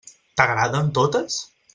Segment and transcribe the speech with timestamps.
[0.41, 1.37] T'agraden totes?